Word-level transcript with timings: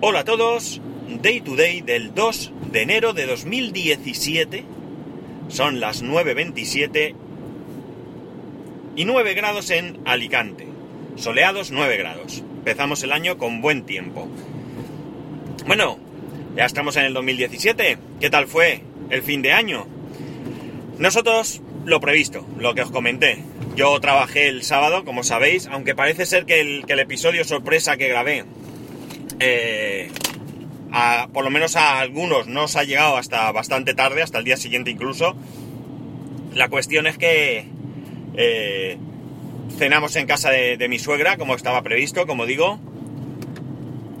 Hola 0.00 0.20
a 0.20 0.24
todos, 0.24 0.80
Day 1.22 1.40
to 1.40 1.56
Day 1.56 1.80
del 1.80 2.14
2 2.14 2.52
de 2.70 2.82
enero 2.82 3.14
de 3.14 3.26
2017. 3.26 4.62
Son 5.48 5.80
las 5.80 6.04
9.27 6.04 7.16
y 8.94 9.04
9 9.04 9.34
grados 9.34 9.70
en 9.70 9.98
Alicante. 10.04 10.68
Soleados 11.16 11.72
9 11.72 11.96
grados. 11.96 12.44
Empezamos 12.58 13.02
el 13.02 13.10
año 13.10 13.38
con 13.38 13.60
buen 13.60 13.86
tiempo. 13.86 14.28
Bueno, 15.66 15.98
ya 16.54 16.66
estamos 16.66 16.94
en 16.96 17.06
el 17.06 17.12
2017. 17.14 17.98
¿Qué 18.20 18.30
tal 18.30 18.46
fue 18.46 18.82
el 19.10 19.22
fin 19.24 19.42
de 19.42 19.50
año? 19.50 19.88
Nosotros 21.00 21.60
lo 21.86 21.98
previsto, 21.98 22.46
lo 22.56 22.72
que 22.76 22.82
os 22.82 22.92
comenté. 22.92 23.42
Yo 23.74 23.98
trabajé 23.98 24.46
el 24.46 24.62
sábado, 24.62 25.04
como 25.04 25.24
sabéis, 25.24 25.66
aunque 25.66 25.96
parece 25.96 26.24
ser 26.24 26.46
que 26.46 26.60
el, 26.60 26.86
que 26.86 26.92
el 26.92 27.00
episodio 27.00 27.42
sorpresa 27.42 27.96
que 27.96 28.06
grabé 28.06 28.44
eh, 29.40 30.10
por 31.32 31.44
lo 31.44 31.50
menos 31.50 31.76
a 31.76 32.00
algunos 32.00 32.46
no 32.46 32.64
os 32.64 32.76
ha 32.76 32.84
llegado 32.84 33.16
hasta 33.16 33.50
bastante 33.52 33.94
tarde, 33.94 34.22
hasta 34.22 34.38
el 34.38 34.44
día 34.44 34.56
siguiente 34.56 34.90
incluso. 34.90 35.36
La 36.54 36.68
cuestión 36.68 37.06
es 37.06 37.18
que 37.18 37.66
eh, 38.34 38.98
cenamos 39.76 40.16
en 40.16 40.26
casa 40.26 40.50
de, 40.50 40.88
mi 40.88 40.98
suegra, 40.98 41.36
como 41.36 41.54
estaba 41.54 41.82
previsto, 41.82 42.26
como 42.26 42.46
digo. 42.46 42.80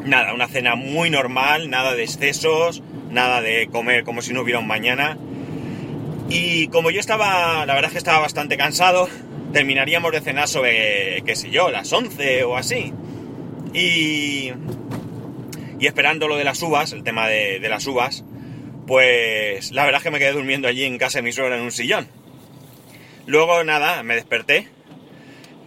Nada, 0.04 0.32
una 0.32 0.46
cena 0.46 0.74
muy 0.74 1.10
normal, 1.10 1.70
nada 1.70 1.94
de 1.94 2.04
excesos, 2.04 2.82
nada 3.10 3.42
de 3.42 3.68
comer 3.68 4.04
como 4.04 4.22
si 4.22 4.32
no 4.32 4.42
hubiera 4.42 4.60
un 4.60 4.66
mañana. 4.66 5.18
Y 6.30 6.68
como 6.68 6.90
yo 6.90 7.00
estaba, 7.00 7.64
la 7.66 7.74
verdad 7.74 7.86
es 7.86 7.92
que 7.92 7.98
estaba 7.98 8.20
bastante 8.20 8.56
cansado, 8.56 9.08
terminaríamos 9.52 10.12
de 10.12 10.20
cenar 10.20 10.48
sobre, 10.48 11.22
qué 11.24 11.34
sé 11.34 11.50
yo, 11.50 11.70
las 11.70 11.92
11 11.92 12.44
o 12.44 12.56
así. 12.56 12.92
Y 13.72 14.52
y 15.78 15.86
esperando 15.86 16.28
lo 16.28 16.36
de 16.36 16.44
las 16.44 16.62
uvas, 16.62 16.92
el 16.92 17.04
tema 17.04 17.28
de, 17.28 17.60
las 17.68 17.86
uvas, 17.86 18.24
pues 18.86 19.72
la 19.72 19.84
verdad 19.84 20.00
es 20.00 20.04
que 20.04 20.10
me 20.10 20.18
quedé 20.18 20.32
durmiendo 20.32 20.68
allí 20.68 20.84
en 20.84 20.98
casa 20.98 21.18
de 21.18 21.22
mi 21.22 21.32
suegra 21.32 21.56
en 21.56 21.62
un 21.62 21.72
sillón. 21.72 22.08
Luego 23.26 23.62
nada, 23.64 24.02
me 24.02 24.14
desperté. 24.14 24.68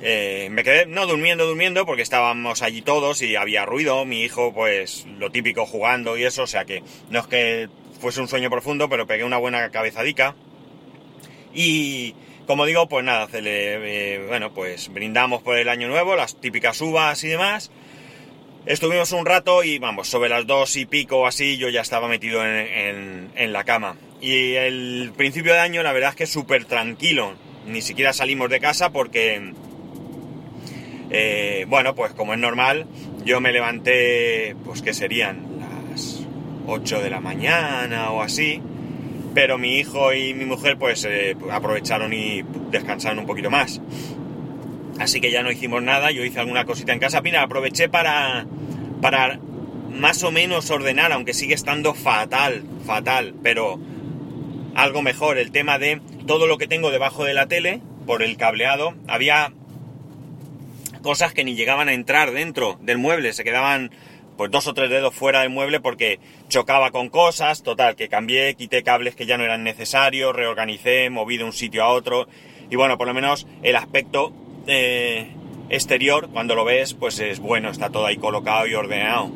Eh, 0.04 0.48
me 0.52 0.64
quedé, 0.64 0.88
no 0.88 1.06
durmiendo, 1.06 1.46
durmiendo, 1.46 1.86
porque 1.86 2.02
estábamos 2.02 2.64
allí 2.64 2.82
todos 2.82 3.22
y 3.22 3.36
había 3.36 3.66
ruido. 3.66 4.04
Mi 4.06 4.24
hijo, 4.24 4.52
pues 4.54 5.06
lo 5.20 5.32
típico 5.32 5.66
jugando 5.66 6.18
y 6.18 6.24
eso, 6.24 6.44
o 6.44 6.48
sea 6.48 6.66
que 6.66 6.82
no 7.10 7.20
es 7.20 7.28
que 7.28 7.70
fuese 8.00 8.20
un 8.20 8.28
sueño 8.28 8.50
profundo, 8.50 8.90
pero 8.90 9.06
pegué 9.06 9.24
una 9.24 9.38
buena 9.38 9.70
cabezadica. 9.70 10.36
Y 11.54 12.16
como 12.48 12.66
digo, 12.66 12.90
pues 12.90 13.06
nada, 13.06 13.30
eh, 13.32 14.26
bueno, 14.28 14.54
pues 14.54 14.92
brindamos 14.92 15.44
por 15.44 15.58
el 15.58 15.70
año 15.70 15.88
nuevo, 15.88 16.16
las 16.16 16.42
típicas 16.42 16.82
uvas 16.82 17.24
y 17.24 17.28
demás. 17.28 17.72
Estuvimos 18.66 19.12
un 19.12 19.26
rato 19.26 19.64
y 19.64 19.80
vamos, 19.80 20.08
sobre 20.08 20.30
las 20.30 20.46
dos 20.46 20.76
y 20.76 20.86
pico 20.86 21.18
o 21.18 21.26
así 21.26 21.58
yo 21.58 21.70
ya 21.70 21.82
estaba 21.82 22.08
metido 22.08 22.46
en, 22.46 23.32
la 23.52 23.64
cama. 23.64 23.96
Y 24.22 24.54
el 24.54 25.12
principio 25.18 25.54
de 25.54 25.60
año 25.60 25.82
la 25.82 25.92
verdad 25.92 26.12
es 26.12 26.16
que 26.16 26.28
súper 26.28 26.66
tranquilo. 26.66 27.34
Ni 27.66 27.82
siquiera 27.82 28.14
salimos 28.14 28.52
de 28.52 28.60
casa 28.60 28.92
porque, 28.92 29.54
eh, 31.10 31.66
bueno, 31.70 31.96
pues 31.96 32.14
como 32.14 32.34
es 32.34 32.40
normal, 32.40 32.86
yo 33.26 33.42
me 33.42 33.52
levanté, 33.52 34.56
pues 34.64 34.84
que 34.84 34.94
serían 34.94 35.60
las 35.60 36.22
8 36.68 37.02
de 37.02 37.10
la 37.10 37.20
mañana 37.20 38.12
o 38.12 38.22
así. 38.22 38.62
Pero 39.34 39.58
mi 39.58 39.80
hijo 39.80 40.14
y 40.14 40.36
mi 40.36 40.46
mujer 40.46 40.78
pues 40.78 41.04
eh, 41.06 41.36
aprovecharon 41.50 42.14
y 42.14 42.44
descansaron 42.70 43.18
un 43.18 43.26
poquito 43.26 43.50
más. 43.50 43.82
Así 45.02 45.20
que 45.20 45.32
ya 45.32 45.42
no 45.42 45.52
hicimos 45.52 45.82
nada, 45.82 46.12
yo 46.12 46.24
hice 46.24 46.40
alguna 46.40 46.66
cosita 46.66 46.94
en 46.94 47.00
casa. 47.00 47.22
Mira, 47.22 47.42
aproveché 47.42 47.90
para, 47.90 48.46
para 49.02 49.40
más 49.90 50.24
o 50.24 50.32
menos 50.32 50.70
ordenar, 50.70 51.12
aunque 51.12 51.34
sigue 51.34 51.56
estando 51.56 51.96
fatal, 51.96 52.64
fatal, 52.86 53.34
pero 53.42 53.80
algo 54.76 55.02
mejor. 55.02 55.40
El 55.40 55.52
tema 55.52 55.80
de 55.80 56.00
todo 56.28 56.46
lo 56.46 56.60
que 56.60 56.68
tengo 56.68 56.92
debajo 56.92 57.24
de 57.24 57.34
la 57.34 57.48
tele, 57.48 57.82
por 58.06 58.22
el 58.22 58.38
cableado, 58.38 58.94
había 59.08 59.52
cosas 61.02 61.34
que 61.34 61.44
ni 61.44 61.56
llegaban 61.56 61.90
a 61.90 61.94
entrar 61.94 62.32
dentro 62.32 62.78
del 62.82 63.00
mueble, 63.00 63.34
se 63.34 63.44
quedaban 63.44 63.90
pues 64.38 64.52
dos 64.52 64.68
o 64.68 64.76
tres 64.76 64.92
dedos 64.92 65.16
fuera 65.16 65.42
del 65.42 65.50
mueble 65.50 65.80
porque 65.80 66.20
chocaba 66.48 66.92
con 66.92 67.10
cosas, 67.10 67.64
total, 67.64 67.96
que 67.96 68.08
cambié, 68.08 68.54
quité 68.54 68.84
cables 68.84 69.16
que 69.16 69.26
ya 69.26 69.38
no 69.40 69.44
eran 69.44 69.64
necesarios, 69.64 70.36
reorganicé, 70.36 71.10
moví 71.10 71.38
de 71.38 71.44
un 71.44 71.54
sitio 71.54 71.84
a 71.84 71.90
otro 71.90 72.28
y 72.70 72.76
bueno, 72.76 73.00
por 73.00 73.08
lo 73.08 73.16
menos 73.16 73.48
el 73.64 73.76
aspecto 73.76 74.32
exterior, 74.68 76.30
cuando 76.30 76.56
lo 76.56 76.66
ves, 76.66 76.94
pues 76.94 77.20
es 77.20 77.40
bueno, 77.40 77.70
está 77.70 77.90
todo 77.90 78.06
ahí 78.06 78.18
colocado 78.18 78.68
y 78.68 78.74
ordenado. 78.74 79.32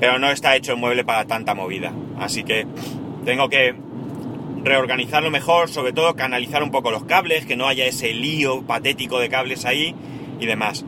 Pero 0.00 0.18
no 0.18 0.30
está 0.30 0.56
hecho 0.56 0.72
el 0.72 0.78
mueble 0.78 1.04
para 1.04 1.24
tanta 1.24 1.54
movida. 1.54 1.92
Así 2.18 2.44
que 2.44 2.66
tengo 3.24 3.48
que 3.48 3.74
reorganizarlo 4.62 5.30
mejor, 5.30 5.68
sobre 5.68 5.92
todo 5.92 6.16
canalizar 6.16 6.62
un 6.62 6.70
poco 6.70 6.90
los 6.90 7.04
cables, 7.04 7.46
que 7.46 7.56
no 7.56 7.68
haya 7.68 7.86
ese 7.86 8.12
lío 8.12 8.62
patético 8.62 9.18
de 9.18 9.28
cables 9.28 9.64
ahí 9.64 9.94
y 10.40 10.46
demás. 10.46 10.84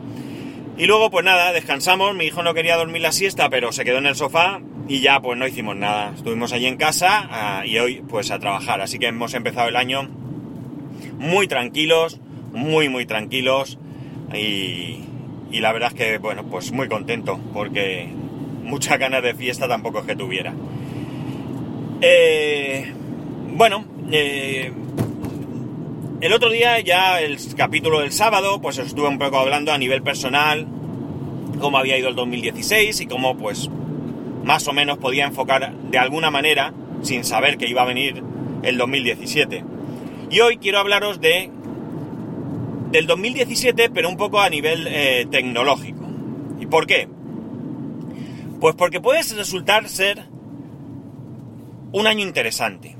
Y 0.77 0.85
luego, 0.85 1.09
pues 1.09 1.25
nada, 1.25 1.53
descansamos. 1.53 2.15
Mi 2.15 2.25
hijo 2.25 2.43
no 2.43 2.53
quería 2.53 2.77
dormir 2.77 3.01
la 3.01 3.11
siesta, 3.11 3.49
pero 3.49 3.71
se 3.71 3.83
quedó 3.83 3.97
en 3.97 4.05
el 4.05 4.15
sofá 4.15 4.61
y 4.87 4.99
ya 4.99 5.19
pues 5.19 5.37
no 5.37 5.47
hicimos 5.47 5.75
nada. 5.75 6.13
Estuvimos 6.15 6.53
allí 6.53 6.67
en 6.67 6.77
casa 6.77 7.27
ah, 7.31 7.65
y 7.65 7.79
hoy 7.79 8.03
pues 8.07 8.31
a 8.31 8.39
trabajar. 8.39 8.81
Así 8.81 8.99
que 8.99 9.07
hemos 9.07 9.33
empezado 9.33 9.69
el 9.69 9.75
año 9.75 10.07
muy 11.17 11.47
tranquilos, 11.47 12.19
muy, 12.53 12.89
muy 12.89 13.05
tranquilos 13.05 13.77
y, 14.33 15.03
la 15.51 15.71
verdad 15.71 15.89
es 15.93 15.95
que, 15.95 16.17
bueno, 16.17 16.43
pues 16.43 16.71
muy 16.71 16.87
contento 16.87 17.39
porque 17.53 18.09
muchas 18.63 18.99
ganas 18.99 19.23
de 19.23 19.33
fiesta 19.33 19.67
tampoco 19.67 19.99
es 19.99 20.05
que 20.05 20.15
tuviera. 20.15 20.53
Eh, 22.01 22.91
bueno, 23.53 23.85
eh, 24.11 24.71
el 26.19 26.33
otro 26.33 26.49
día 26.49 26.79
ya 26.79 27.21
el 27.21 27.37
capítulo 27.55 28.01
del 28.01 28.11
sábado, 28.11 28.59
pues 28.61 28.77
estuve 28.77 29.07
un 29.07 29.17
poco 29.19 29.37
hablando 29.37 29.71
a 29.71 29.77
nivel 29.77 30.01
personal, 30.03 30.67
cómo 31.59 31.77
había 31.77 31.97
ido 31.97 32.09
el 32.09 32.15
2016 32.15 33.01
y 33.01 33.05
cómo 33.07 33.37
pues 33.37 33.69
más 34.43 34.67
o 34.67 34.73
menos 34.73 34.97
podía 34.97 35.25
enfocar 35.25 35.73
de 35.73 35.97
alguna 35.97 36.31
manera, 36.31 36.73
sin 37.01 37.23
saber 37.23 37.57
que 37.57 37.67
iba 37.67 37.81
a 37.81 37.85
venir 37.85 38.23
el 38.63 38.77
2017. 38.77 39.63
Y 40.29 40.39
hoy 40.39 40.57
quiero 40.57 40.79
hablaros 40.79 41.21
de 41.21 41.51
del 42.91 43.07
2017, 43.07 43.89
pero 43.89 44.09
un 44.09 44.17
poco 44.17 44.39
a 44.39 44.49
nivel 44.49 44.87
eh, 44.87 45.27
tecnológico. 45.29 46.07
¿Y 46.59 46.65
por 46.65 46.87
qué? 46.87 47.07
Pues 48.59 48.75
porque 48.75 49.01
puede 49.01 49.21
resultar 49.21 49.89
ser 49.89 50.23
un 51.91 52.07
año 52.07 52.21
interesante. 52.21 52.95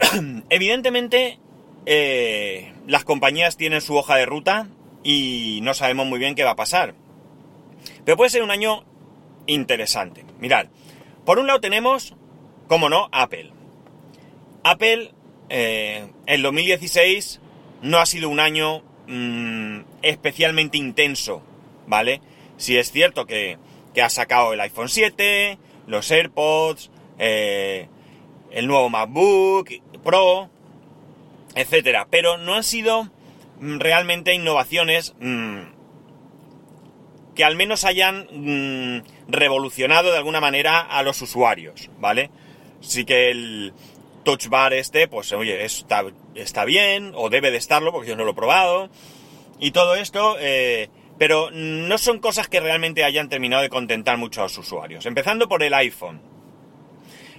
Evidentemente, 0.50 1.38
eh, 1.86 2.72
las 2.86 3.04
compañías 3.04 3.56
tienen 3.56 3.80
su 3.80 3.96
hoja 3.96 4.16
de 4.16 4.26
ruta 4.26 4.68
y 5.02 5.60
no 5.62 5.74
sabemos 5.74 6.06
muy 6.06 6.18
bien 6.18 6.34
qué 6.34 6.44
va 6.44 6.50
a 6.50 6.56
pasar. 6.56 6.94
Pero 8.04 8.16
puede 8.16 8.30
ser 8.30 8.42
un 8.42 8.50
año 8.50 8.84
interesante. 9.46 10.24
Mirad, 10.38 10.66
por 11.24 11.38
un 11.38 11.46
lado 11.46 11.60
tenemos, 11.60 12.14
como 12.66 12.88
no, 12.88 13.08
Apple. 13.12 13.52
Apple, 14.62 15.12
eh, 15.48 16.08
en 16.26 16.42
2016 16.42 17.40
no 17.82 17.98
ha 17.98 18.06
sido 18.06 18.28
un 18.28 18.40
año 18.40 18.82
mm, 19.06 19.80
especialmente 20.02 20.78
intenso, 20.78 21.42
¿vale? 21.86 22.20
Si 22.56 22.76
es 22.76 22.92
cierto 22.92 23.26
que, 23.26 23.58
ha 24.00 24.08
sacado 24.08 24.52
el 24.52 24.60
iPhone 24.60 24.88
7, 24.88 25.58
los 25.86 26.10
AirPods, 26.10 26.90
eh, 27.18 27.88
el 28.50 28.66
nuevo 28.66 28.88
MacBook 28.88 29.68
Pro, 30.02 30.48
etcétera, 31.54 32.06
pero 32.10 32.38
no 32.38 32.54
han 32.54 32.64
sido 32.64 33.04
mm, 33.60 33.78
realmente 33.78 34.34
innovaciones 34.34 35.14
mm, 35.20 35.58
que 37.34 37.44
al 37.44 37.56
menos 37.56 37.84
hayan 37.84 39.04
revolucionado 39.28 40.10
de 40.10 40.18
alguna 40.18 40.40
manera 40.40 40.80
a 40.80 41.02
los 41.02 41.22
usuarios, 41.22 41.90
¿vale? 41.98 42.30
Sí 42.80 43.04
que 43.04 43.30
el, 43.30 43.72
Touch 44.30 44.48
Bar 44.48 44.72
este, 44.74 45.08
pues 45.08 45.32
oye, 45.32 45.64
está, 45.64 46.04
está 46.36 46.64
bien, 46.64 47.10
o 47.16 47.30
debe 47.30 47.50
de 47.50 47.56
estarlo, 47.56 47.90
porque 47.90 48.10
yo 48.10 48.16
no 48.16 48.22
lo 48.22 48.30
he 48.30 48.34
probado, 48.34 48.88
y 49.58 49.72
todo 49.72 49.96
esto, 49.96 50.36
eh, 50.38 50.88
pero 51.18 51.50
no 51.50 51.98
son 51.98 52.20
cosas 52.20 52.46
que 52.46 52.60
realmente 52.60 53.02
hayan 53.02 53.28
terminado 53.28 53.62
de 53.62 53.68
contentar 53.68 54.18
mucho 54.18 54.40
a 54.40 54.44
los 54.44 54.56
usuarios. 54.56 55.04
Empezando 55.04 55.48
por 55.48 55.64
el 55.64 55.74
iPhone. 55.74 56.20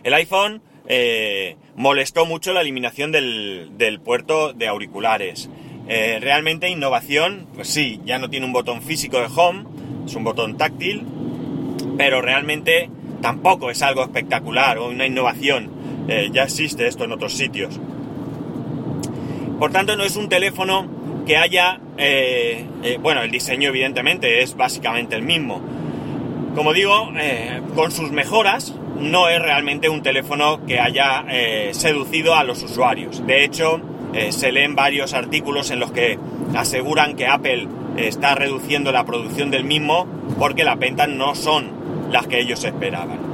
El 0.03 0.13
iPhone 0.15 0.61
eh, 0.85 1.55
molestó 1.75 2.25
mucho 2.25 2.51
la 2.51 2.59
eliminación 2.59 3.13
del, 3.13 3.69
del 3.77 4.01
puerto 4.01 4.51
de 4.51 4.67
auriculares. 4.67 5.49
Eh, 5.87 6.19
realmente 6.19 6.67
innovación, 6.67 7.47
pues 7.55 7.69
sí, 7.69 8.01
ya 8.03 8.19
no 8.19 8.29
tiene 8.29 8.45
un 8.45 8.51
botón 8.51 8.81
físico 8.81 9.17
de 9.17 9.27
home, 9.33 9.63
es 10.05 10.13
un 10.13 10.25
botón 10.25 10.57
táctil, 10.57 11.05
pero 11.97 12.21
realmente 12.21 12.89
tampoco 13.21 13.71
es 13.71 13.81
algo 13.81 14.03
espectacular 14.03 14.77
o 14.77 14.89
una 14.89 15.05
innovación. 15.05 15.80
Eh, 16.07 16.29
ya 16.31 16.43
existe 16.43 16.87
esto 16.87 17.03
en 17.03 17.11
otros 17.11 17.33
sitios. 17.33 17.79
Por 19.59 19.71
tanto, 19.71 19.95
no 19.95 20.03
es 20.03 20.15
un 20.15 20.29
teléfono 20.29 20.87
que 21.25 21.37
haya, 21.37 21.79
eh, 21.97 22.65
eh, 22.83 22.97
bueno, 22.99 23.21
el 23.21 23.29
diseño 23.29 23.69
evidentemente 23.69 24.41
es 24.41 24.55
básicamente 24.57 25.15
el 25.15 25.21
mismo, 25.21 25.61
como 26.55 26.73
digo, 26.73 27.09
con 27.75 27.91
sus 27.91 28.11
mejoras, 28.11 28.75
no 28.99 29.29
es 29.29 29.41
realmente 29.41 29.87
un 29.87 30.01
teléfono 30.01 30.65
que 30.65 30.79
haya 30.79 31.23
seducido 31.71 32.35
a 32.35 32.43
los 32.43 32.61
usuarios. 32.61 33.25
De 33.25 33.45
hecho, 33.45 33.79
se 34.31 34.51
leen 34.51 34.75
varios 34.75 35.13
artículos 35.13 35.71
en 35.71 35.79
los 35.79 35.91
que 35.91 36.19
aseguran 36.53 37.15
que 37.15 37.27
Apple 37.27 37.69
está 37.95 38.35
reduciendo 38.35 38.91
la 38.91 39.05
producción 39.05 39.49
del 39.49 39.63
mismo 39.63 40.07
porque 40.37 40.65
las 40.65 40.77
ventas 40.77 41.07
no 41.07 41.35
son 41.35 41.71
las 42.11 42.27
que 42.27 42.41
ellos 42.41 42.63
esperaban. 42.65 43.30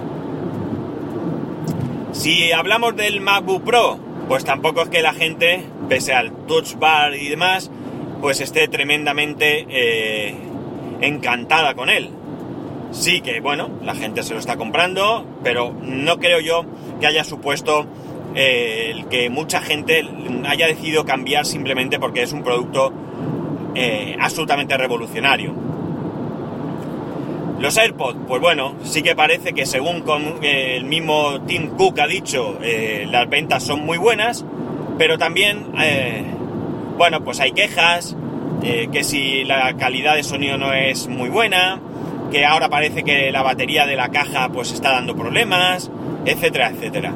Si 2.12 2.52
hablamos 2.52 2.96
del 2.96 3.22
MacBook 3.22 3.64
Pro, 3.64 4.00
pues 4.28 4.44
tampoco 4.44 4.82
es 4.82 4.90
que 4.90 5.02
la 5.02 5.14
gente, 5.14 5.64
pese 5.90 6.14
al 6.14 6.32
Touch 6.48 6.76
Bar 6.76 7.16
y 7.16 7.30
demás, 7.30 7.70
pues 8.22 8.42
esté 8.42 8.68
tremendamente 8.68 9.66
eh, 9.70 10.36
encantada 11.02 11.74
con 11.76 11.90
él. 11.90 12.10
Sí 12.92 13.22
que, 13.22 13.40
bueno, 13.42 13.70
la 13.84 13.96
gente 13.96 14.24
se 14.24 14.34
lo 14.34 14.40
está 14.40 14.58
comprando, 14.58 15.26
pero 15.44 15.76
no 15.82 16.18
creo 16.18 16.40
yo 16.40 16.66
que 17.00 17.08
haya 17.08 17.24
supuesto 17.24 17.86
eh, 18.36 18.92
el 18.96 19.08
que 19.08 19.30
mucha 19.30 19.62
gente 19.62 20.04
haya 20.48 20.68
decidido 20.68 21.06
cambiar 21.06 21.46
simplemente 21.46 22.00
porque 22.00 22.24
es 22.24 22.34
un 22.34 22.44
producto 22.44 22.94
eh, 23.76 24.16
absolutamente 24.20 24.78
revolucionario. 24.78 25.67
Los 27.60 27.78
AirPods, 27.78 28.20
pues 28.28 28.40
bueno, 28.40 28.76
sí 28.84 29.02
que 29.02 29.16
parece 29.16 29.54
que 29.54 29.66
según 29.66 30.04
el 30.44 30.86
mismo 30.86 31.42
Tim 31.48 31.70
Cook 31.70 32.00
ha 32.00 32.08
dicho, 32.08 32.60
las 33.10 33.30
ventas 33.30 33.64
son 33.64 33.84
muy 33.84 33.98
buenas, 33.98 34.46
pero 34.98 35.18
también 35.18 35.66
bueno, 36.98 37.24
pues 37.24 37.40
hay 37.40 37.52
quejas, 37.52 38.16
eh, 38.64 38.90
que 38.92 39.04
si 39.04 39.44
la 39.44 39.78
calidad 39.78 40.16
de 40.16 40.24
sonido 40.24 40.58
no 40.58 40.74
es 40.74 41.08
muy 41.08 41.30
buena, 41.30 41.80
que 42.32 42.44
ahora 42.44 42.70
parece 42.70 43.04
que 43.04 43.32
la 43.32 43.44
batería 43.44 43.86
de 43.86 43.96
la 43.96 44.10
caja 44.10 44.50
pues 44.50 44.72
está 44.72 44.92
dando 44.92 45.16
problemas, 45.16 45.92
etcétera, 46.26 46.70
etcétera. 46.70 47.14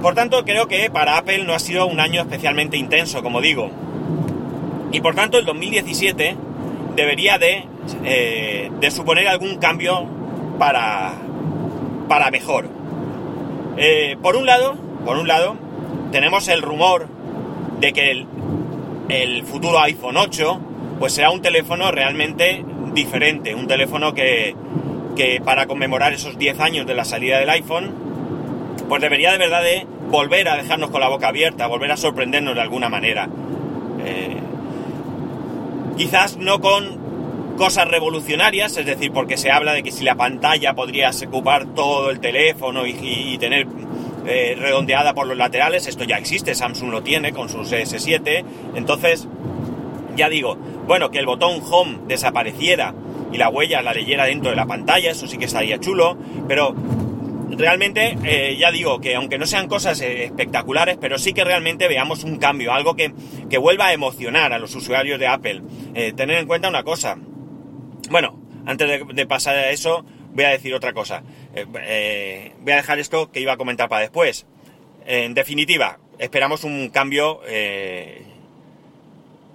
Por 0.00 0.14
tanto, 0.14 0.44
creo 0.44 0.68
que 0.68 0.90
para 0.90 1.18
Apple 1.18 1.44
no 1.44 1.54
ha 1.54 1.58
sido 1.58 1.86
un 1.86 1.98
año 1.98 2.20
especialmente 2.20 2.76
intenso, 2.76 3.22
como 3.22 3.40
digo. 3.40 3.70
Y 4.92 5.00
por 5.00 5.16
tanto, 5.16 5.38
el 5.38 5.44
2017 5.44 6.36
debería 6.94 7.38
de, 7.38 7.64
eh, 8.04 8.70
de 8.80 8.90
suponer 8.90 9.28
algún 9.28 9.56
cambio 9.56 10.06
para, 10.58 11.12
para 12.08 12.30
mejor. 12.30 12.68
Eh, 13.76 14.16
por 14.22 14.36
un 14.36 14.46
lado, 14.46 14.76
por 15.04 15.18
un 15.18 15.28
lado, 15.28 15.56
tenemos 16.12 16.48
el 16.48 16.62
rumor 16.62 17.08
de 17.80 17.92
que 17.92 18.10
el, 18.10 18.26
el 19.08 19.44
futuro 19.44 19.80
iPhone 19.80 20.16
8 20.16 20.60
pues 20.98 21.12
será 21.12 21.30
un 21.30 21.42
teléfono 21.42 21.90
realmente 21.90 22.64
diferente, 22.94 23.54
un 23.54 23.66
teléfono 23.66 24.14
que, 24.14 24.54
para 25.44 25.66
conmemorar 25.66 26.12
esos 26.12 26.38
10 26.38 26.60
años 26.60 26.86
de 26.86 26.94
la 26.94 27.04
salida 27.04 27.38
del 27.38 27.50
iPhone, 27.50 27.92
pues 28.88 29.02
debería 29.02 29.32
de 29.32 29.38
verdad 29.38 29.62
de 29.62 29.86
volver 30.10 30.48
a 30.48 30.56
dejarnos 30.56 30.90
con 30.90 31.00
la 31.00 31.08
boca 31.08 31.28
abierta, 31.28 31.66
volver 31.66 31.90
a 31.92 31.96
sorprendernos 31.96 32.54
de 32.54 32.60
alguna 32.60 32.88
manera. 32.88 33.28
Eh, 34.04 34.36
quizás 35.96 36.36
no 36.36 36.60
con 36.60 37.05
cosas 37.56 37.88
revolucionarias, 37.88 38.76
es 38.76 38.86
decir, 38.86 39.10
porque 39.12 39.36
se 39.36 39.50
habla 39.50 39.72
de 39.72 39.82
que 39.82 39.90
si 39.90 40.04
la 40.04 40.14
pantalla 40.14 40.74
podría 40.74 41.10
ocupar 41.26 41.66
todo 41.74 42.10
el 42.10 42.20
teléfono 42.20 42.86
y, 42.86 43.36
tener 43.38 43.66
eh, 44.26 44.56
redondeada 44.58 45.14
por 45.14 45.26
los 45.26 45.36
laterales, 45.36 45.86
esto 45.86 46.04
ya 46.04 46.18
existe, 46.18 46.54
Samsung 46.54 46.90
lo 46.90 47.02
tiene 47.02 47.32
con 47.32 47.48
sus 47.48 47.72
S7, 47.72 48.44
entonces, 48.74 49.26
ya 50.16 50.28
digo, 50.28 50.56
bueno, 50.86 51.10
que 51.10 51.18
el 51.18 51.26
botón 51.26 51.60
Home 51.70 51.98
desapareciera 52.06 52.94
y 53.32 53.38
la 53.38 53.48
huella 53.48 53.82
la 53.82 53.92
leyera 53.92 54.24
dentro 54.24 54.50
de 54.50 54.56
la 54.56 54.66
pantalla, 54.66 55.10
eso 55.10 55.26
sí 55.26 55.38
que 55.38 55.46
estaría 55.46 55.78
chulo, 55.78 56.16
pero 56.46 56.74
realmente 57.50 58.16
eh, 58.24 58.56
ya 58.58 58.70
digo 58.70 59.00
que 59.00 59.14
aunque 59.14 59.38
no 59.38 59.46
sean 59.46 59.68
cosas 59.68 60.00
eh, 60.00 60.24
espectaculares, 60.24 60.98
pero 61.00 61.18
sí 61.18 61.32
que 61.32 61.44
realmente 61.44 61.88
veamos 61.88 62.24
un 62.24 62.36
cambio, 62.36 62.72
algo 62.72 62.94
que, 62.94 63.12
vuelva 63.58 63.86
a 63.86 63.92
emocionar 63.92 64.52
a 64.52 64.58
los 64.58 64.74
usuarios 64.74 65.18
de 65.18 65.26
Apple. 65.26 65.62
tener 66.14 66.38
en 66.38 66.46
cuenta 66.46 66.68
una 66.68 66.82
cosa, 66.82 67.16
bueno, 68.10 68.38
antes 68.66 69.06
de, 69.14 69.26
pasar 69.26 69.56
a 69.56 69.70
eso, 69.70 70.04
voy 70.32 70.44
a 70.44 70.50
decir 70.50 70.74
otra 70.74 70.92
cosa. 70.92 71.22
Eh, 71.54 71.66
eh, 71.80 72.52
voy 72.60 72.72
a 72.72 72.76
dejar 72.76 72.98
esto 72.98 73.30
que 73.30 73.40
iba 73.40 73.52
a 73.52 73.56
comentar 73.56 73.88
para 73.88 74.02
después. 74.02 74.46
En 75.06 75.34
definitiva, 75.34 75.98
esperamos 76.18 76.64
un 76.64 76.90
cambio 76.90 77.40
eh, 77.46 78.22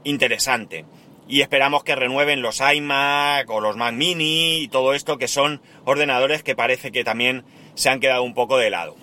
interesante. 0.03 0.86
Y 1.27 1.42
esperamos 1.42 1.83
que 1.83 1.95
renueven 1.95 2.42
los 2.42 2.62
iMac 2.62 3.50
o 3.50 3.62
los 3.62 3.77
Mac 3.77 3.94
Mini 3.94 4.63
y 4.63 4.68
todo 4.68 4.94
esto, 4.94 5.18
que 5.18 5.27
son 5.27 5.62
ordenadores 5.86 6.44
que 6.44 6.56
parece 6.56 6.92
que 6.92 7.03
también 7.03 7.44
se 7.75 7.89
han 7.89 8.00
quedado 8.00 8.24
un 8.24 8.33
poco 8.33 8.57
de 8.57 8.69
lado. 8.69 8.95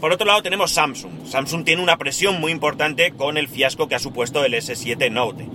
Por 0.00 0.12
otro 0.12 0.26
lado 0.26 0.42
tenemos 0.42 0.72
Samsung. 0.72 1.26
Samsung 1.26 1.64
tiene 1.64 1.82
una 1.82 1.96
presión 1.96 2.40
muy 2.40 2.50
importante 2.50 3.12
con 3.12 3.36
el 3.36 3.48
fiasco 3.48 3.88
que 3.88 3.94
ha 3.94 4.00
supuesto 4.00 4.44
el 4.44 4.54
S7 4.54 5.10
Note. 5.10 5.46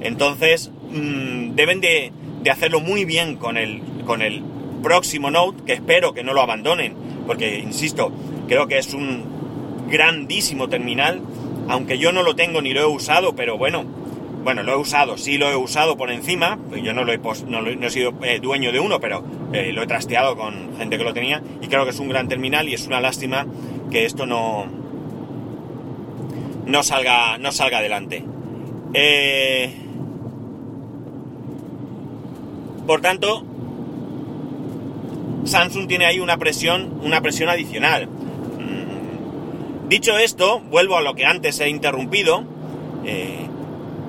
Entonces, 0.00 0.70
mm, 0.90 1.54
deben 1.54 1.80
de, 1.80 2.12
hacerlo 2.50 2.80
muy 2.80 3.04
bien 3.04 3.36
con 3.36 3.56
el, 3.56 3.82
con 4.06 4.22
el 4.22 4.42
próximo 4.82 5.30
Note, 5.30 5.64
que 5.64 5.74
espero 5.74 6.14
que 6.14 6.24
no 6.24 6.32
lo 6.32 6.40
abandonen, 6.40 6.94
porque, 7.26 7.58
insisto, 7.58 8.10
creo 8.46 8.66
que 8.66 8.78
es 8.78 8.94
un 8.94 9.86
grandísimo 9.90 10.68
terminal, 10.68 11.20
aunque 11.68 11.98
yo 11.98 12.12
no 12.12 12.22
lo 12.22 12.34
tengo 12.34 12.62
ni 12.62 12.72
lo 12.72 12.80
he 12.80 12.86
usado, 12.86 13.34
pero 13.34 13.58
bueno, 13.58 13.84
bueno, 14.42 14.62
lo 14.62 14.72
he 14.72 14.76
usado, 14.76 15.18
sí 15.18 15.36
lo 15.36 15.50
he 15.50 15.56
usado 15.56 15.96
por 15.96 16.10
encima, 16.10 16.58
pues 16.68 16.82
yo 16.82 16.94
no, 16.94 17.04
lo 17.04 17.12
he, 17.12 17.18
no, 17.18 17.66
he 17.68 17.90
sido 17.90 18.14
eh, 18.22 18.40
dueño 18.40 18.72
de 18.72 18.80
uno, 18.80 19.00
pero 19.00 19.22
eh, 19.52 19.72
lo 19.72 19.82
he 19.82 19.86
trasteado 19.86 20.36
con 20.36 20.76
gente 20.78 20.96
que 20.96 21.04
lo 21.04 21.12
tenía 21.12 21.42
y 21.60 21.66
creo 21.66 21.84
que 21.84 21.90
es 21.90 21.98
un 21.98 22.08
gran 22.08 22.28
terminal 22.28 22.68
y 22.68 22.74
es 22.74 22.86
una 22.86 23.00
lástima 23.00 23.46
que 23.90 24.04
esto 24.04 24.26
no, 24.26 24.66
no, 26.66 26.82
salga, 26.82 27.36
no 27.38 27.52
salga 27.52 27.78
adelante. 27.78 28.24
Eh, 28.94 29.74
por 32.88 33.02
tanto, 33.02 33.44
Samsung 35.44 35.88
tiene 35.88 36.06
ahí 36.06 36.20
una 36.20 36.38
presión, 36.38 37.00
una 37.02 37.20
presión 37.20 37.50
adicional. 37.50 38.06
Mm, 38.06 39.90
dicho 39.90 40.16
esto, 40.16 40.60
vuelvo 40.60 40.96
a 40.96 41.02
lo 41.02 41.14
que 41.14 41.26
antes 41.26 41.60
he 41.60 41.68
interrumpido. 41.68 42.44
Eh, 43.04 43.46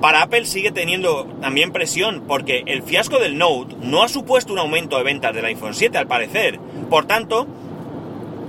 para 0.00 0.22
Apple 0.22 0.46
sigue 0.46 0.70
teniendo 0.70 1.26
también 1.42 1.72
presión 1.72 2.24
porque 2.26 2.62
el 2.64 2.82
fiasco 2.82 3.18
del 3.18 3.36
Note 3.36 3.76
no 3.82 4.02
ha 4.02 4.08
supuesto 4.08 4.54
un 4.54 4.58
aumento 4.58 4.96
de 4.96 5.04
ventas 5.04 5.34
del 5.34 5.44
iPhone 5.44 5.74
7 5.74 5.98
al 5.98 6.06
parecer. 6.06 6.58
Por 6.88 7.04
tanto, 7.04 7.46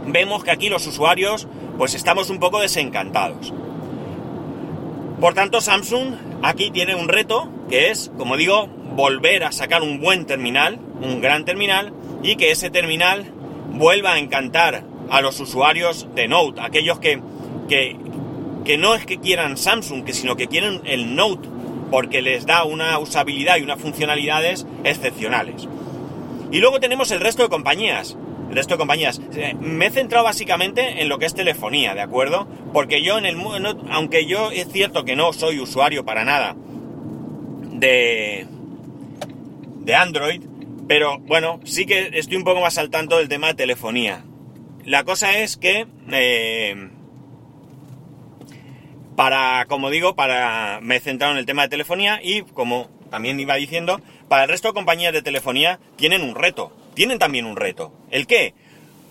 vemos 0.08 0.46
que 0.46 0.52
aquí 0.52 0.70
los 0.70 0.88
usuarios 0.88 1.46
pues 1.78 1.94
estamos 1.94 2.30
un 2.30 2.40
poco 2.40 2.62
desencantados. 2.62 3.54
Por 5.20 5.34
tanto, 5.34 5.60
Samsung 5.60 6.14
aquí 6.42 6.72
tiene 6.72 6.96
un 6.96 7.10
reto 7.10 7.50
que 7.70 7.92
es, 7.92 8.14
como 8.18 8.38
digo, 8.38 8.70
volver 8.96 9.44
a 9.44 9.52
sacar 9.52 9.82
un 9.82 10.00
buen 10.00 10.26
terminal, 10.26 10.80
un 11.02 11.22
gran 11.22 11.46
terminal, 11.46 11.94
y 12.24 12.36
que 12.36 12.52
ese 12.52 12.70
terminal 12.70 13.26
vuelva 13.74 14.14
a 14.14 14.20
encantar 14.20 14.84
a 15.10 15.22
los 15.22 15.40
usuarios 15.40 16.08
de 16.16 16.28
Note, 16.28 16.62
aquellos 16.62 17.00
que, 17.00 17.22
que, 17.68 17.98
que 18.64 18.78
no 18.78 18.96
es 18.96 19.06
que 19.06 19.20
quieran 19.20 19.58
Samsung, 19.58 20.04
que 20.04 20.14
sino 20.14 20.36
que 20.36 20.48
quieren 20.48 20.82
el 20.86 21.16
Note, 21.16 21.50
porque 21.90 22.22
les 22.22 22.46
da 22.46 22.64
una 22.64 22.98
usabilidad 23.00 23.58
y 23.58 23.64
unas 23.64 23.80
funcionalidades 23.80 24.66
excepcionales. 24.84 25.68
Y 26.52 26.60
luego 26.60 26.80
tenemos 26.80 27.12
el 27.12 27.20
resto 27.20 27.44
de 27.44 27.50
compañías. 27.50 28.18
El 28.50 28.56
resto 28.56 28.74
de 28.74 28.80
compañías. 28.80 29.22
Eh, 29.36 29.56
me 29.60 29.88
he 29.88 29.92
centrado 29.92 30.26
básicamente 30.26 31.02
en 31.02 31.08
lo 31.08 31.20
que 31.20 31.26
es 31.26 31.34
telefonía, 31.34 31.94
¿de 31.94 32.02
acuerdo? 32.02 32.48
Porque 32.74 33.02
yo 33.02 33.18
en 33.18 33.26
el 33.26 33.38
aunque 33.90 34.26
yo 34.26 34.52
es 34.52 34.70
cierto 34.70 35.06
que 35.06 35.16
no 35.16 35.32
soy 35.32 35.60
usuario 35.60 36.04
para 36.04 36.26
nada 36.26 36.56
de, 37.82 38.46
de 39.82 39.96
Android, 39.96 40.42
pero 40.88 41.20
bueno, 41.20 41.60
sí 41.64 41.86
que 41.86 42.10
estoy 42.14 42.38
un 42.38 42.44
poco 42.44 42.62
más 42.62 42.78
al 42.78 42.90
tanto 42.90 43.18
del 43.18 43.30
tema 43.30 43.48
de 43.48 43.54
telefonía. 43.56 44.24
La 44.86 45.04
cosa 45.04 45.38
es 45.38 45.58
que, 45.58 45.88
eh, 46.12 46.90
para, 49.16 49.66
como 49.68 49.90
digo, 49.90 50.16
para, 50.16 50.80
me 50.82 50.96
he 50.96 51.00
centrado 51.00 51.34
en 51.34 51.40
el 51.40 51.46
tema 51.46 51.64
de 51.64 51.70
telefonía 51.70 52.20
y, 52.24 52.42
como 52.42 52.90
también 53.10 53.40
iba 53.40 53.56
diciendo, 53.56 54.02
para 54.28 54.44
el 54.44 54.50
resto 54.50 54.70
de 54.70 54.74
compañías 54.74 55.14
de 55.14 55.22
telefonía 55.22 55.80
tienen 55.98 56.24
un 56.24 56.36
reto. 56.36 56.76
Tienen 56.94 57.20
también 57.20 57.46
un 57.46 57.56
reto. 57.56 57.94
¿El 58.10 58.28
qué? 58.28 58.54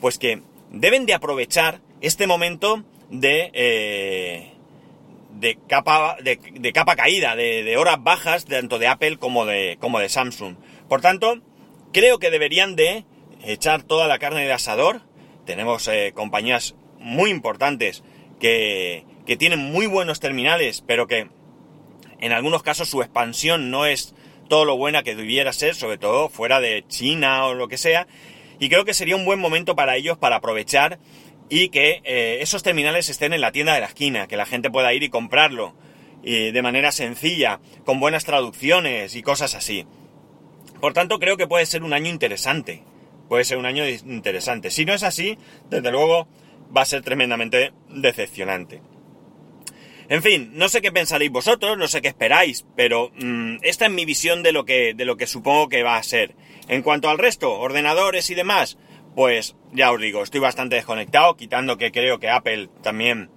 Pues 0.00 0.19
que 0.19 0.43
deben 0.71 1.07
de 1.07 1.15
aprovechar 1.15 1.81
este 2.00 2.27
momento 2.27 2.85
de, 3.11 3.50
eh, 3.53 4.53
de, 5.40 5.59
capa, 5.68 6.16
de, 6.23 6.73
capa 6.73 6.97
caída, 6.97 7.35
de, 7.35 7.76
horas 7.76 7.97
bajas, 8.00 8.44
tanto 8.44 8.78
de 8.78 8.87
Apple 8.87 9.16
como 9.18 9.47
de, 9.47 9.78
como 9.80 9.99
de 9.99 10.09
Samsung. 10.09 10.56
Por 10.88 11.00
tanto, 11.00 11.40
Creo 11.92 12.20
que 12.20 12.30
deberían 12.30 12.76
de 12.76 13.04
echar 13.44 13.82
toda 13.82 14.06
la 14.06 14.20
carne 14.20 14.47
de 14.47 14.52
asador. 14.52 15.00
Tenemos 15.44 15.88
eh, 15.88 16.12
compañías 16.14 16.76
muy 17.00 17.30
importantes 17.30 18.04
que, 18.38 19.04
tienen 19.38 19.61
muy 19.61 19.87
buenos 19.87 20.18
terminales, 20.18 20.82
pero 20.85 21.06
que 21.06 21.28
en 22.18 22.32
algunos 22.32 22.64
casos 22.64 22.88
su 22.88 23.00
expansión 23.00 23.70
no 23.70 23.87
es 23.87 24.12
todo 24.49 24.64
lo 24.64 24.76
buena 24.76 25.04
que 25.04 25.14
debiera 25.14 25.52
ser, 25.52 25.76
sobre 25.76 25.99
todo 25.99 26.28
fuera 26.28 26.59
de 26.59 26.85
China 26.88 27.47
o 27.47 27.54
lo 27.54 27.68
que 27.68 27.78
sea. 27.78 28.09
Y 28.59 28.68
creo 28.68 28.85
que 28.85 28.92
sería 28.92 29.14
un 29.14 29.25
buen 29.25 29.38
momento 29.38 29.76
para 29.76 29.94
ellos 29.97 30.18
para 30.18 30.37
aprovechar 30.37 30.99
y 31.50 31.69
que 31.69 32.00
eh, 32.04 32.38
esos 32.40 32.62
terminales 32.62 33.11
estén 33.11 33.35
en 33.35 33.42
la 33.42 33.52
tienda 33.52 33.75
de 33.75 33.80
la 33.80 33.88
esquina, 33.88 34.26
que 34.26 34.38
la 34.38 34.47
gente 34.47 34.71
pueda 34.71 34.95
ir 34.95 35.02
y 35.02 35.11
comprarlo 35.11 35.75
de 36.23 36.61
manera 36.61 36.92
sencilla, 36.92 37.61
con 37.87 37.99
buenas 37.99 38.26
traducciones 38.26 39.16
y 39.16 39.23
cosas 39.23 39.54
así. 39.54 39.87
Por 40.80 40.92
tanto, 40.92 41.19
creo 41.19 41.37
que 41.37 41.47
puede 41.47 41.66
ser 41.66 41.83
un 41.83 41.95
año 41.95 42.11
interesante. 42.11 42.83
Puede 43.28 43.45
ser 43.45 43.59
un 43.59 43.66
año 43.66 43.88
interesante. 43.88 44.71
Si 44.71 44.85
no 44.85 44.92
es 44.92 45.02
así, 45.02 45.38
desde 45.69 45.90
luego 45.90 46.26
va 46.76 46.83
a 46.83 46.87
ser 46.87 47.02
tremendamente 47.02 47.73
decepcionante. 47.88 48.83
En 50.09 50.23
fin, 50.23 50.50
no 50.54 50.69
sé 50.69 50.80
qué 50.80 50.90
pensaréis 50.90 51.30
vosotros, 51.30 51.78
no 51.78 51.87
sé 51.87 52.02
qué 52.02 52.09
esperáis, 52.09 52.66
pero 52.75 53.12
mm, 53.21 53.59
esta 53.62 53.87
es 53.87 53.92
mi 53.92 54.04
visión 54.04 54.42
de 54.42 54.50
lo, 54.50 54.64
que, 54.64 54.95
de 54.95 55.04
lo 55.04 55.16
que 55.16 55.28
supongo 55.28 55.69
que 55.69 55.85
va 55.85 55.97
a 55.97 56.02
ser. 56.02 56.35
En 56.66 56.83
cuanto 56.83 57.09
al 57.09 57.19
resto, 57.19 57.52
ordenadores 57.52 58.28
y 58.30 58.35
demás, 58.35 58.76
pues 59.21 59.55
ya 59.75 59.93
os 59.93 60.00
digo, 60.00 60.23
estoy 60.23 60.41
bastante 60.41 60.77
desconectado, 60.77 61.37
quitando 61.37 61.77
que 61.77 61.93
creo 61.93 62.19
que 62.19 62.31
Apple 62.31 62.71
también 62.83 63.29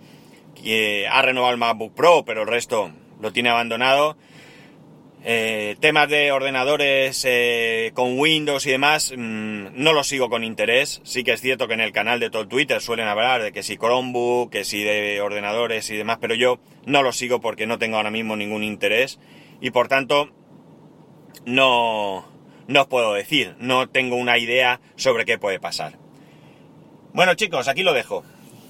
ha 1.12 1.22
renovado 1.22 1.52
el 1.52 1.60
MacBook 1.60 1.94
Pro, 1.94 2.24
pero 2.26 2.44
el 2.44 2.48
resto 2.48 2.94
lo 3.20 3.34
tiene 3.34 3.50
abandonado. 3.50 4.16
Eh, 5.26 5.76
temas 5.82 6.08
de 6.08 6.32
ordenadores 6.32 7.26
eh, 7.28 7.92
con 7.96 8.18
Windows 8.18 8.66
y 8.66 8.72
demás, 8.72 9.12
mm, 9.14 9.72
no 9.74 9.92
los 9.92 10.08
sigo 10.08 10.30
con 10.30 10.46
interés. 10.46 11.02
Sí 11.04 11.26
que 11.26 11.34
es 11.34 11.42
cierto 11.42 11.68
que 11.68 11.74
en 11.74 11.82
el 11.82 11.92
canal 11.92 12.22
de 12.22 12.30
todo 12.30 12.48
Twitter 12.48 12.80
suelen 12.80 13.10
hablar 13.10 13.44
de 13.44 13.52
que 13.52 13.62
si 13.62 13.76
Chromebook, 13.76 14.54
que 14.54 14.64
si 14.64 14.82
de 14.84 15.20
ordenadores 15.20 15.90
y 15.90 15.98
demás, 15.98 16.18
pero 16.22 16.34
yo 16.34 16.60
no 16.86 17.04
los 17.04 17.18
sigo 17.18 17.42
porque 17.42 17.68
no 17.68 17.78
tengo 17.78 17.98
ahora 17.98 18.10
mismo 18.10 18.38
ningún 18.38 18.64
interés 18.64 19.20
y 19.60 19.72
por 19.72 19.90
tanto 19.90 20.30
no, 21.46 22.33
no 22.68 22.82
os 22.82 22.88
puedo 22.88 23.14
decir, 23.14 23.56
no 23.60 23.90
tengo 23.90 24.16
una 24.16 24.38
idea 24.38 24.80
sobre 24.96 25.26
qué 25.26 25.38
puede 25.38 25.60
pasar. 25.60 25.98
Bueno 27.14 27.36
chicos, 27.36 27.68
aquí 27.68 27.84
lo 27.84 27.94
dejo. 27.94 28.24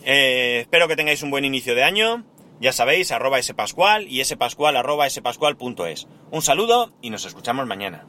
Eh, 0.03 0.59
espero 0.61 0.87
que 0.87 0.95
tengáis 0.95 1.23
un 1.23 1.31
buen 1.31 1.45
inicio 1.45 1.75
de 1.75 1.83
año. 1.83 2.25
Ya 2.59 2.71
sabéis, 2.71 3.11
arroba 3.11 3.41
spascual 3.41 4.07
y 4.07 4.23
spascual 4.23 4.77
arroba 4.77 5.09
spascual.es. 5.09 6.07
Un 6.31 6.41
saludo 6.41 6.93
y 7.01 7.09
nos 7.09 7.25
escuchamos 7.25 7.67
mañana. 7.67 8.05